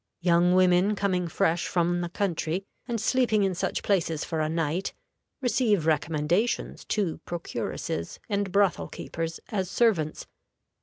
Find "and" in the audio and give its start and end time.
2.87-2.99, 8.27-8.51